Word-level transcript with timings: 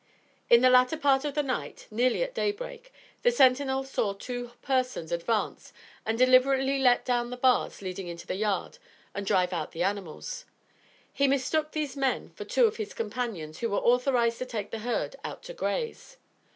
In 0.49 0.61
the 0.61 0.69
latter 0.71 0.97
part 0.97 1.25
of 1.25 1.35
the 1.35 1.43
night, 1.43 1.85
nearly 1.91 2.23
at 2.23 2.33
daybreak, 2.33 2.91
the 3.21 3.29
sentinel 3.31 3.83
saw 3.83 4.13
two 4.13 4.49
persons 4.63 5.11
advance 5.11 5.73
and 6.07 6.17
deliberately 6.17 6.79
let 6.79 7.05
down 7.05 7.29
the 7.29 7.37
bars 7.37 7.83
leading 7.83 8.07
into 8.07 8.25
the 8.25 8.33
yard 8.33 8.79
and 9.13 9.27
drive 9.27 9.53
out 9.53 9.73
the 9.73 9.83
animals. 9.83 10.45
He 11.13 11.27
mistook 11.27 11.73
these 11.73 11.95
men 11.95 12.31
for 12.31 12.45
two 12.45 12.65
of 12.65 12.77
his 12.77 12.95
companions 12.95 13.59
who 13.59 13.69
were 13.69 13.77
authorized 13.77 14.39
to 14.39 14.45
take 14.47 14.71
the 14.71 14.79
herd 14.79 15.17
out 15.23 15.43
to 15.43 15.53
graze. 15.53 16.17